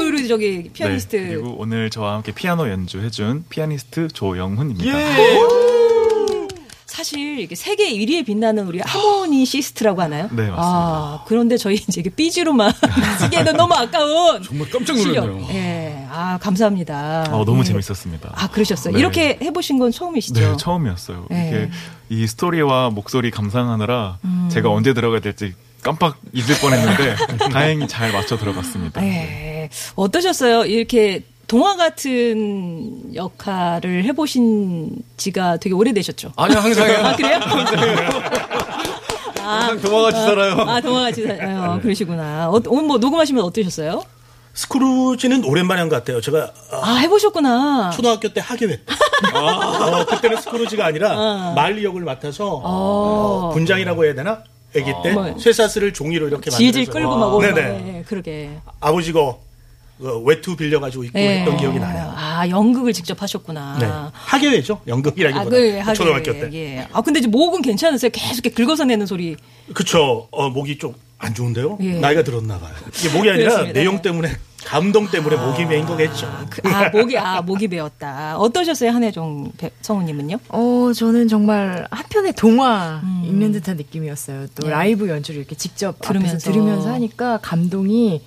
[0.00, 1.16] 우리 저기 피아니스트.
[1.16, 5.63] 네, 그리고 오늘 저와 함께 피아노 연주해준 피아니스트 조영훈입니다.
[7.04, 10.22] 사실 이게 세계 1위에 빛나는 우리 하모니시스트라고 하나요?
[10.30, 10.54] 네, 맞습니다.
[10.56, 12.72] 아, 그런데 저희 이제 이게 BG로만
[13.20, 14.42] 쓰기에는 너무 아까운.
[14.42, 15.46] 정말 깜짝 놀랐네요.
[15.50, 16.06] 예.
[16.10, 17.26] 아, 감사합니다.
[17.30, 17.64] 어, 너무 예.
[17.64, 18.30] 재밌었습니다.
[18.34, 18.94] 아, 그러셨어요.
[18.94, 19.00] 네.
[19.00, 20.40] 이렇게 해 보신 건 처음이시죠?
[20.40, 21.26] 네, 처음이었어요.
[21.28, 21.48] 네.
[21.48, 21.70] 이게
[22.08, 24.48] 이 스토리와 목소리 감상하느라 음.
[24.50, 27.16] 제가 언제 들어가야 될지 깜빡 잊을 뻔했는데
[27.52, 29.02] 다행히 잘 맞춰 들어갔습니다.
[29.02, 29.68] 네.
[29.94, 30.64] 어떠셨어요?
[30.64, 36.32] 이렇게 동화 같은 역할을 해보신 지가 되게 오래되셨죠?
[36.36, 36.98] 아니요, 항상 해요.
[37.04, 37.38] 아, 그래요?
[39.38, 40.54] 항상 동화같이 살아요.
[40.62, 41.78] 아, 동화같이 살아요.
[41.82, 42.48] 그러시구나.
[42.50, 44.02] 어, 오늘 뭐 녹음하시면 어떠셨어요?
[44.54, 46.20] 스크루지는 오랜만에 한 것 같아요.
[46.20, 47.90] 제가 아, 아, 해보셨구나.
[47.90, 48.82] 초등학교 때 하계회 때.
[49.36, 54.44] 어, 그때는 스크루지가 아니라 말리 역을 맡아서 어, 분장이라고 해야 되나?
[54.76, 55.36] 아기 때 뭐.
[55.38, 57.42] 쇠사슬을 종이로 이렇게 질질 만들어서 끌고 막 오고.
[57.42, 57.62] 네네.
[57.62, 58.50] 네, 그러게.
[58.80, 59.34] 아버지가 그
[59.98, 61.40] 외투 빌려가지고 입고 네.
[61.40, 62.12] 했던 기억이 나요.
[62.16, 63.78] 아, 연극을 직접 하셨구나.
[63.78, 63.86] 네.
[64.12, 64.80] 하계회죠.
[64.86, 66.50] 연극이라기보다 아, 그, 하게, 초등학교 때.
[66.52, 66.88] 예.
[66.92, 68.10] 아, 근데 이제 목은 괜찮으세요?
[68.12, 69.36] 계속 이렇게 긁어서 내는 소리.
[69.72, 70.28] 그쵸.
[70.30, 71.78] 어, 목이 좀 안 좋은데요?
[71.80, 72.00] 예.
[72.00, 72.72] 나이가 들었나 봐요.
[72.98, 73.80] 이게 목이 아니라 그렇습니다.
[73.80, 74.30] 내용 때문에
[74.66, 76.30] 감동 때문에 목이 메인 거겠죠.
[76.50, 78.36] 그, 아, 목이, 아, 목이 메었다.
[78.36, 80.36] 어떠셨어요, 한혜정 배- 성우님은요?
[80.50, 83.22] 어, 저는 정말 한 편의 동화 음.
[83.26, 84.48] 읽는 듯한 느낌이었어요.
[84.54, 84.70] 또 네.
[84.70, 86.36] 라이브 연주를 이렇게 직접 들으면서.
[86.38, 88.20] 들으면서 들으면서 하니까 감동이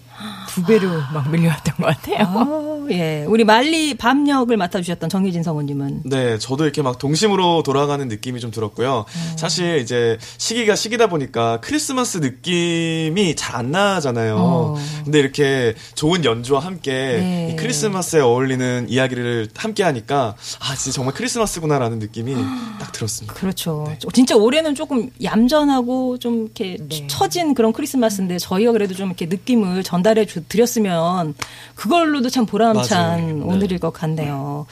[0.47, 2.27] 두 배로 막 밀려왔던 것 같아요.
[2.27, 3.25] 아, 예.
[3.27, 6.03] 우리 말리 밤역을 맡아주셨던 정희진 성우님은.
[6.05, 9.05] 네, 저도 이렇게 막 동심으로 돌아가는 느낌이 좀 들었고요.
[9.35, 14.35] 사실 이제 시기가 시기다 보니까 크리스마스 느낌이 잘 안 나잖아요.
[14.37, 14.75] 어.
[15.03, 17.49] 근데 이렇게 좋은 연주와 함께 네.
[17.51, 22.35] 이 크리스마스에 어울리는 이야기를 함께 하니까 아, 진짜 정말 크리스마스구나라는 느낌이
[22.79, 23.33] 딱 들었습니다.
[23.33, 23.87] 그렇죠.
[24.13, 27.07] 진짜 올해는 조금 얌전하고 좀 이렇게 네.
[27.07, 31.33] 처진 그런 크리스마스인데 저희가 그래도 좀 이렇게 느낌을 전달해 주, 드렸으면
[31.75, 33.17] 그걸로도 참 보람찬 맞아요.
[33.25, 33.31] 네.
[33.43, 34.65] 오늘일 것 같네요.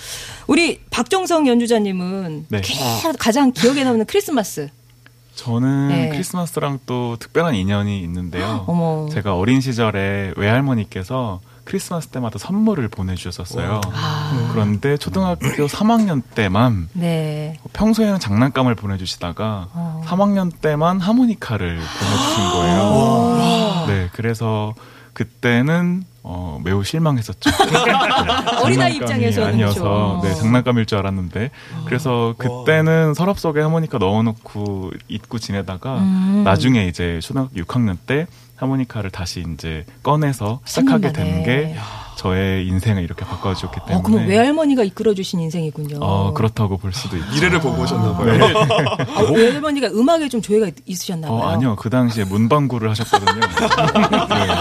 [0.48, 2.62] 우리 박정성 연주자님은 네.
[2.62, 2.74] 게-
[3.20, 4.70] 가장 기억에 남는 크리스마스.
[5.36, 6.10] 저는 네.
[6.10, 8.64] 크리스마스랑 또 특별한 인연이 있는데요.
[8.68, 9.10] 어머.
[9.12, 13.82] 제가 어린 시절에 외할머니께서 크리스마스 때마다 선물을 보내주셨었어요.
[14.54, 17.58] 그런데 초등학교 3학년 때만 네.
[17.74, 20.04] 평소에는 장난감을 보내주시다가 어.
[20.06, 23.86] 3학년 때만 하모니카를 보내주신 거예요.
[23.88, 24.76] 네, 그래서
[25.16, 27.50] 그때는 어, 매우 실망했었죠.
[28.64, 30.22] 어린아이 장난감이 입장에서는 아니어서 그렇죠.
[30.24, 31.52] 네, 장난감일 줄 알았는데
[31.86, 36.42] 그래서 그때는 서랍 속에 하모니카 넣어놓고 잊고 지내다가 음.
[36.44, 41.44] 나중에 이제 초등학교 6학년 때 하모니카를 다시 이제 꺼내서 시작하게 된 생각나네.
[41.46, 41.76] 게
[42.16, 45.98] 저의 인생을 이렇게 바꿔주었기 때문에 어, 그럼 외할머니가 이끌어주신 인생이군요.
[46.02, 47.30] 어, 그렇다고 볼 수도 있죠.
[47.34, 48.38] 미래를 보고 오셨나 봐요.
[48.38, 48.54] 네.
[49.16, 51.38] 아, 외할머니가 음악에 좀 조예가 있으셨나 봐요.
[51.38, 51.76] 어, 아니요.
[51.76, 53.42] 그 당시에 문방구를 하셨거든요.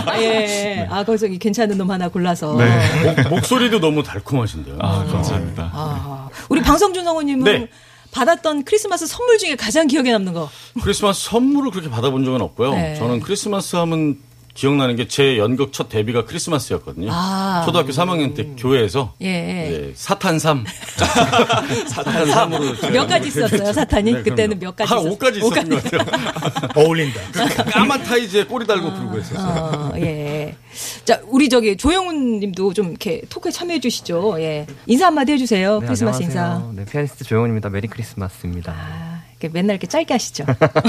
[0.06, 0.86] 아, 예.
[0.90, 2.56] 아, 거기서 이 괜찮은 놈 하나 골라서.
[2.56, 3.14] 네.
[3.22, 4.76] 목, 목소리도 너무 달콤하신데요.
[4.80, 5.70] 아, 감사합니다.
[5.72, 7.68] 아, 우리 방성준 성우님은 네.
[8.12, 10.48] 받았던 크리스마스 선물 중에 가장 기억에 남는 거.
[10.82, 12.72] 크리스마스 선물을 그렇게 받아본 적은 없고요.
[12.72, 12.94] 네.
[12.96, 14.18] 저는 크리스마스 하면
[14.54, 17.08] 기억나는 게 제 연극 첫 데뷔가 크리스마스였거든요.
[17.12, 17.62] 아.
[17.66, 19.26] 초등학교 3학년 때 교회에서 예.
[19.26, 20.64] 네, 사탄 3.
[21.88, 24.12] 사탄 3으로 몇 가지 있었어요, 사탄이?
[24.12, 24.58] 네, 그때는.
[24.58, 25.18] 몇 가지 한 있었어요?
[25.18, 26.70] 5가지 있었던 것 같아요.
[26.76, 27.20] 어울린다.
[27.70, 29.90] 까만 타이즈에 꼬리 달고 부르고 했었어요.
[29.92, 30.56] 어, 예.
[31.04, 34.36] 자, 우리 저기 조영훈 님도 좀 이렇게 토크에 참여해 주시죠.
[34.38, 34.66] 예.
[34.86, 35.80] 인사 한마디 해 주세요.
[35.80, 36.62] 네, 크리스마스 안녕하세요.
[36.66, 36.72] 인사.
[36.82, 37.68] 네, 피아니스트 조영훈입니다.
[37.70, 38.72] 메리 크리스마스입니다.
[38.72, 39.13] 아,
[39.52, 40.44] 맨날 이렇게 짧게 하시죠.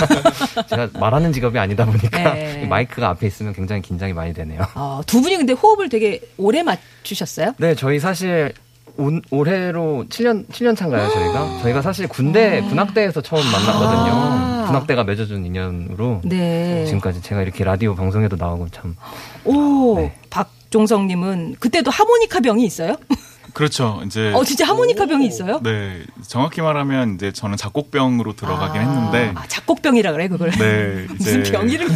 [0.69, 2.61] 제가 말하는 직업이 아니다 보니까 네.
[2.63, 4.61] 이 마이크가 앞에 있으면 굉장히 긴장이 많이 되네요.
[4.75, 7.53] 어, 두 분이 근데 호흡을 되게 오래 맞추셨어요?
[7.57, 8.53] 네, 저희 사실
[8.97, 11.59] 온- 올해로 7년 7년 차인가요, 저희가?
[11.63, 14.11] 저희가 사실 군대 군악대에서 처음 만났거든요.
[14.13, 14.63] 아.
[14.67, 16.85] 군악대가 맺어준 인연으로 네.
[16.85, 18.95] 지금까지 제가 이렇게 라디오 방송에도 나오고 참
[19.43, 20.15] 오, 네.
[20.29, 22.95] 박종성 님은 그때도 하모니카 병이 있어요?
[23.55, 24.01] 그렇죠.
[24.05, 25.61] 이제 어, 진짜 하모니카 병이 있어요?
[25.63, 30.51] 네, 정확히 말하면 이제 저는 작곡병으로 들어가긴 했는데 아, 작곡병이라 그래, 그걸.
[30.51, 31.95] 네, 무슨 병 이름이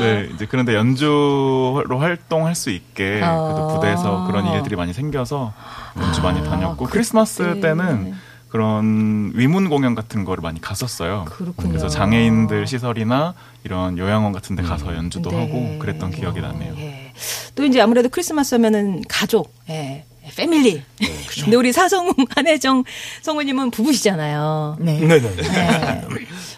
[0.00, 3.42] 네, 이제 그런데 연주로 활동할 수 있게 아.
[3.42, 5.52] 그래도 부대에서 그런 일들이 많이 생겨서
[6.00, 7.60] 연주 많이 다녔고 크리스마스 그때.
[7.60, 8.14] 때는
[8.54, 11.24] 그런 위문 공연 같은 거를 많이 갔었어요.
[11.24, 11.70] 그렇군요.
[11.70, 15.40] 그래서 장애인들 시설이나 이런 요양원 같은 데 가서 연주도 네.
[15.40, 16.76] 하고 그랬던 기억이 나네요.
[16.78, 17.12] 예.
[17.56, 20.04] 또 이제 아무래도 크리스마스 하면은 가족, 예.
[20.36, 20.80] 패밀리.
[21.42, 22.84] 근데 우리 사성웅, 한혜정
[23.22, 24.76] 성우님은 부부시잖아요.
[24.78, 25.00] 네.
[25.00, 25.34] 네 네.
[25.34, 26.04] 네.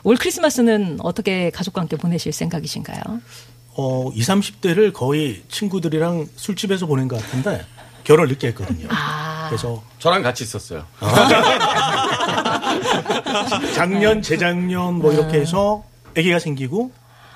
[0.04, 3.00] 올 크리스마스는 어떻게 가족과 함께 보내실 생각이신가요?
[3.78, 7.64] 어, 20, 30대를 거의 친구들이랑 술집에서 보낸 것 같은데
[8.06, 8.88] 결혼 늦게 했거든요.
[8.90, 9.46] 아.
[9.48, 10.86] 그래서 저랑 같이 있었어요.
[13.74, 15.82] 작년, 재작년 뭐 이렇게 해서
[16.16, 16.92] 아기가 생기고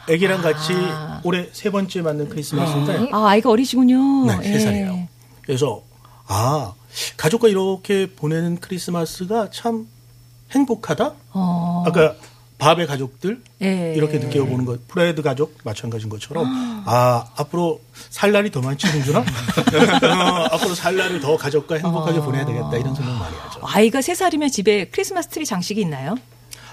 [0.08, 1.20] 아기랑 같이 아.
[1.24, 4.26] 올해 세 번째 맞는 크리스마스인데 아, 아이가 어리시군요.
[4.26, 4.52] 네, 예.
[4.52, 5.08] 세 살이에요.
[5.42, 5.82] 그래서
[6.28, 6.74] 아
[7.16, 9.88] 가족과 이렇게 보내는 크리스마스가 참
[10.52, 11.14] 행복하다.
[11.32, 11.84] 어.
[11.84, 12.14] 아까
[12.60, 13.94] 밥의 가족들 예.
[13.96, 16.46] 이렇게 느껴보는 것, 프레드 가족 마찬가지인 것처럼
[16.86, 22.22] 아 앞으로 살 날이 더 많지 공주나 어, 앞으로 살 날을 더 가족과 행복하게 어.
[22.22, 23.60] 보내야 되겠다 이런 생각 많이 하죠.
[23.62, 26.14] 아이가 세 살이면 집에 크리스마스 트리 장식이 있나요?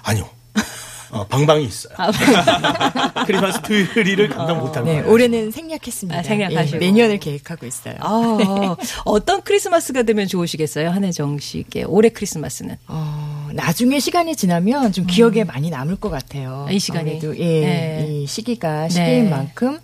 [0.04, 0.30] 아니요,
[1.12, 1.94] 어, 방방이 있어요.
[1.98, 2.12] 아,
[3.26, 5.12] 크리스마스 트리를 감당 못할 네, 거예요.
[5.12, 6.20] 올해는 생략했습니다.
[6.20, 6.78] 아, 생략하시고.
[6.78, 7.96] 예, 내년을 계획하고 있어요.
[8.00, 10.90] 아, 어떤 크리스마스가 되면 좋으시겠어요?
[10.90, 12.78] 한혜정 씨께 올해 크리스마스는.
[12.88, 16.66] 어, 나중에 시간이 지나면 좀 기억에 많이 남을 것 같아요.
[16.68, 16.74] 음.
[16.74, 17.12] 이 시간이?
[17.12, 18.08] 아무래도 예, 네.
[18.10, 18.90] 이 시기가 네.
[18.90, 19.80] 시기인 만큼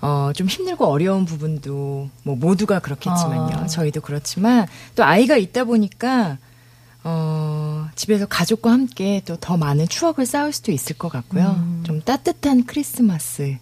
[0.00, 3.56] 어, 좀 힘들고 어려운 부분도 뭐 모두가 그렇겠지만요.
[3.56, 3.66] 아.
[3.66, 6.38] 저희도 그렇지만 또 아이가 있다 보니까
[7.04, 11.62] 어, 집에서 가족과 함께 또 더 많은 추억을 쌓을 수도 있을 것 같고요.
[11.84, 13.58] 좀 따뜻한 크리스마스가 음.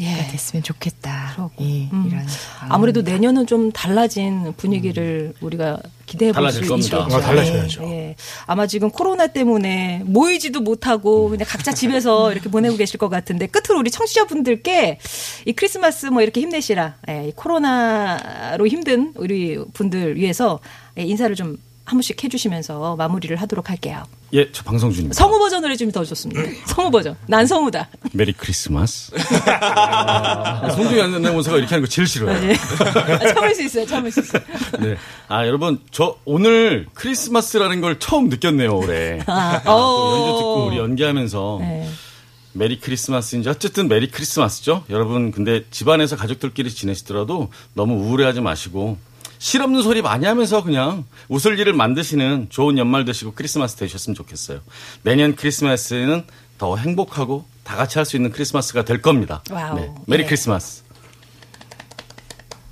[0.00, 0.28] 예.
[0.30, 1.32] 됐으면 좋겠다.
[1.34, 1.52] 그러고.
[1.64, 2.04] 예, 음.
[2.06, 2.26] 이런
[2.68, 3.02] 아무래도.
[3.02, 6.98] 내년은 좀 달라진 분위기를 우리가 기대해 볼 달라질 수 겁니다.
[7.04, 7.16] 있죠.
[7.16, 7.82] 아, 달라져야죠.
[7.84, 8.16] 예, 예.
[8.46, 13.80] 아마 지금 코로나 때문에 모이지도 못하고 그냥 각자 집에서 이렇게 보내고 계실 것 같은데 끝으로
[13.80, 14.98] 우리 청취자분들께
[15.46, 16.96] 이 크리스마스 뭐 이렇게 힘내시라.
[17.08, 20.60] 예, 이 코로나로 힘든 우리 분들 위해서
[20.96, 21.58] 예, 인사를 좀
[21.88, 24.02] 한 분씩 해주시면서 마무리를 하도록 할게요.
[24.34, 25.14] 예, 저 방송준입니다.
[25.14, 26.42] 성우 버전으로 해주면 더 좋습니다.
[26.66, 27.16] 성우 버전.
[27.26, 27.88] 난 성우다.
[28.12, 29.10] 메리 크리스마스.
[29.46, 32.38] 아, 송중기 아나운서가 이렇게 하는 거 제일 싫어요.
[32.38, 32.54] 네.
[32.54, 33.86] 아, 참을 수 있어요.
[33.86, 34.42] 참을 수 있어요.
[34.80, 34.96] 네.
[35.28, 39.20] 아, 여러분, 저 오늘 크리스마스라는 걸 처음 느꼈네요, 올해.
[39.26, 40.18] 아, 또 어.
[40.18, 41.88] 연주 듣고 우리 연기하면서 네.
[42.52, 44.84] 메리 크리스마스인지 어쨌든 메리 크리스마스죠.
[44.90, 48.98] 여러분, 근데 집안에서 가족들끼리 지내시더라도 너무 우울해하지 마시고
[49.38, 54.60] 실없는 소리 많이 하면서 그냥 웃을 일을 만드시는 좋은 연말 되시고 크리스마스 되셨으면 좋겠어요.
[55.02, 56.24] 내년 크리스마스에는
[56.58, 59.42] 더 행복하고 다 같이 할 수 있는 크리스마스가 될 겁니다.
[59.50, 59.76] Wow.
[59.76, 59.92] 네.
[60.06, 60.26] 메리 예.
[60.26, 60.82] 크리스마스.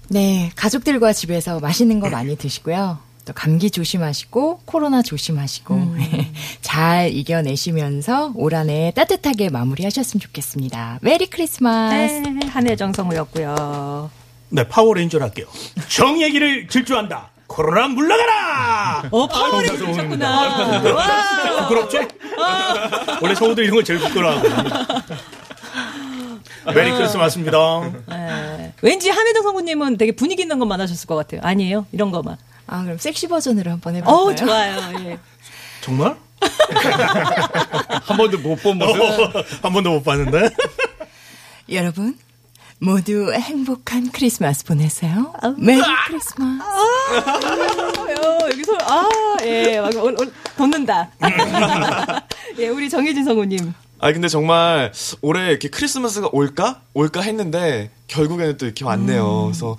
[0.09, 2.99] 네, 가족들과 집에서 맛있는 거 많이 드시고요.
[3.25, 5.99] 또 감기 조심하시고 코로나 조심하시고 음.
[6.63, 11.01] 잘 이겨내시면서 올 한해 따뜻하게 마무리하셨으면 좋겠습니다.
[11.03, 11.95] 메리 크리스마스.
[12.21, 14.11] 네, 한해 정성우였고요.
[14.49, 15.47] 네, 파워레인저 할게요.
[15.89, 17.31] 정얘기를 질주한다.
[17.47, 19.05] 코로나 물러가라!
[19.11, 20.93] 어, 파워레인저 하셨구나.
[20.95, 21.61] 와.
[21.69, 21.99] 부끄럽지?
[23.23, 24.49] 원래 성우들 이런 거 제일 부끄러워하고.
[26.75, 27.59] 메리 크리스마스입니다.
[28.09, 28.73] 네.
[28.83, 31.41] 왠지 한혜정 성우님은 되게 분위기 있는 것만 하셨을 것 같아요.
[31.45, 31.87] 아니에요?
[31.93, 32.37] 이런 것만.
[32.67, 34.17] 아 그럼 섹시 버전으로 한번 해볼까요?
[34.17, 34.77] 어우, 좋아요.
[35.05, 35.19] 예.
[35.81, 36.17] 정말?
[38.03, 39.01] 한 번도 못 본 모습.
[39.63, 40.51] 한 번도 못 봤는데?
[41.71, 42.17] 여러분
[42.79, 45.33] 모두 행복한 크리스마스 보내세요.
[45.59, 46.63] 메리 크리스마스.
[46.63, 49.09] 어, 여기서, 아,
[49.45, 51.11] 예, 막, 올, 올, 돋는다.
[52.59, 53.73] 예, 우리 정희진 성우님.
[53.99, 59.45] 아 근데 정말 올해 이렇게 크리스마스가 올까 올까 했는데 결국에는 또 이렇게 왔네요.
[59.45, 59.75] 그래서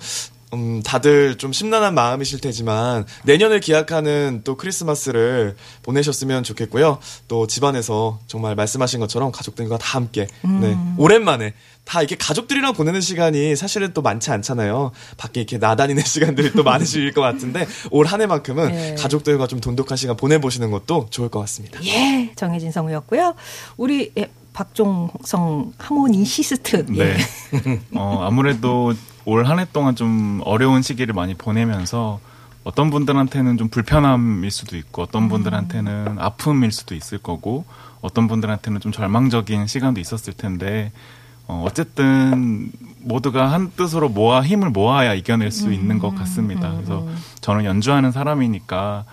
[0.54, 6.98] 음, 다들 좀 심란한 마음이실 테지만 내년을 기약하는 또 크리스마스를 보내셨으면 좋겠고요.
[7.28, 11.52] 또 집안에서 정말 말씀하신 것처럼 가족들과 다 함께 네, 오랜만에
[11.84, 14.92] 다 이렇게 가족들이랑 보내는 시간이 사실은 또 많지 않잖아요.
[15.16, 18.94] 밖에 이렇게 나다니는 시간들이 또 많으실 것 같은데 올 한 해만큼은 네.
[18.94, 21.78] 가족들과 좀 돈독한 시간 보내보시는 것도 좋을 것 같습니다.
[21.84, 23.34] 예, 정혜진 성우였고요.
[23.76, 26.86] 우리, 예, 박종성 하모니시스트.
[26.96, 27.04] 예.
[27.04, 27.16] 네.
[27.94, 28.94] 어, 아무래도
[29.28, 32.20] 올 한 해 동안 좀 어려운 시기를 많이 보내면서
[32.64, 37.64] 어떤 분들한테는 좀 불편함일 수도 있고 어떤 분들한테는 아픔일 수도 있을 거고
[38.00, 40.92] 어떤 분들한테는 좀 절망적인 시간도 있었을 텐데
[41.46, 42.70] 어, 어쨌든
[43.00, 46.72] 모두가 한 뜻으로 모아 힘을 모아야 이겨낼 수 있는 것 같습니다.
[46.74, 47.06] 그래서
[47.40, 49.04] 저는 연주하는 사람이니까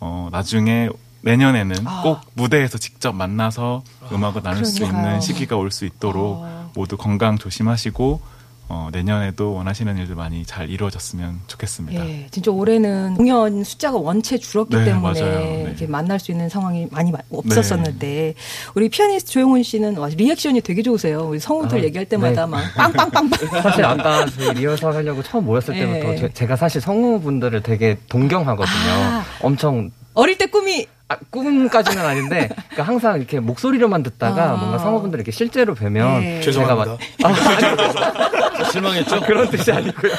[0.00, 0.88] 어, 나중에
[1.22, 5.06] 내년에는 꼭 무대에서 직접 만나서 음악을 나눌 수 그러니까요.
[5.06, 6.44] 있는 시기가 올 수 있도록
[6.74, 8.20] 모두 건강 조심하시고
[8.68, 12.04] 어, 내년에도 원하시는 일들 많이 잘 이루어졌으면 좋겠습니다.
[12.04, 15.38] 예, 진짜 올해는 공연 숫자가 원체 줄었기 네, 때문에 맞아요.
[15.38, 15.62] 네.
[15.68, 18.34] 이렇게 만날 수 있는 상황이 많이 마- 없었었는데
[18.74, 21.28] 우리 피아니스트 조용훈 씨는 와, 리액션이 되게 좋으세요.
[21.28, 22.50] 우리 성우들 아, 얘기할 때마다 네.
[22.50, 23.38] 막 빵빵빵빵.
[23.62, 25.80] 사실 아까 리허설 하려고 처음 모였을 예.
[26.00, 28.74] 때부터 제- 제가 사실 성우분들을 되게 동경하거든요.
[28.90, 29.24] 아.
[29.42, 34.56] 엄청 어릴 때 꿈이 아, 꿈까지는 아닌데 그러니까 항상 이렇게 목소리로만 듣다가 아.
[34.56, 36.40] 뭔가 성우분들 이렇게 실제로 뵈면 네.
[36.40, 38.70] 제가 막 죄송합니다.
[38.72, 39.20] 실망했죠?
[39.20, 40.12] 그런 뜻이 아니고요.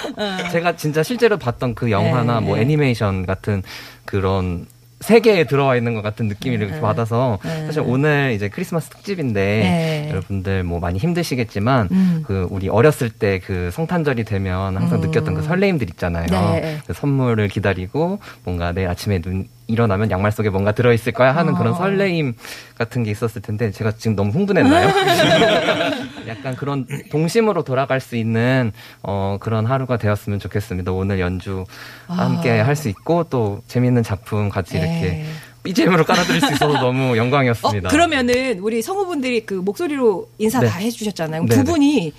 [0.51, 2.45] 제가 진짜 실제로 봤던 그 영화나 네.
[2.45, 3.63] 뭐 애니메이션 같은
[4.05, 4.65] 그런
[5.01, 6.81] 세계에 들어와 있는 것 같은 느낌을 이렇게 네.
[6.81, 7.65] 받아서 네.
[7.67, 10.07] 사실 오늘 이제 크리스마스 특집인데 네.
[10.09, 12.23] 여러분들 뭐 많이 힘드시겠지만 음.
[12.25, 15.07] 그 우리 어렸을 때 그 성탄절이 되면 항상 음.
[15.07, 16.25] 느꼈던 그 설레임들 있잖아요.
[16.29, 16.79] 네.
[16.87, 21.73] 그 선물을 기다리고 뭔가 내일 아침에 눈 일어나면 양말 속에 뭔가 들어있을 거야 하는 그런
[21.73, 21.75] 어.
[21.75, 22.35] 설레임
[22.75, 24.87] 같은 게 있었을 텐데 제가 지금 너무 흥분했나요?
[26.27, 28.71] 약간 그런 동심으로 돌아갈 수 있는
[29.03, 30.91] 어 그런 하루가 되었으면 좋겠습니다.
[30.91, 31.65] 오늘 연주
[32.07, 35.25] 함께 할 수 있고 또 재밌는 작품 같이 이렇게 네.
[35.63, 37.89] BGM으로 깔아드릴 수 있어서 너무 어, 영광이었습니다.
[37.89, 40.67] 그러면은 우리 성우분들이 그 목소리로 인사 네.
[40.67, 41.43] 다 해주셨잖아요.
[41.45, 41.71] 네, 두 네.
[41.71, 42.13] 분이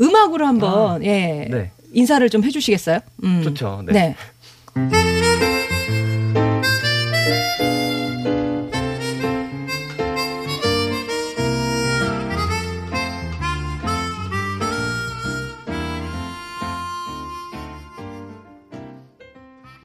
[0.00, 1.70] 음악으로 한번 예 네.
[1.92, 3.00] 인사를 좀 해주시겠어요?
[3.24, 3.42] 음.
[3.42, 3.82] 좋죠.
[3.86, 3.92] 네.
[3.92, 4.16] 네.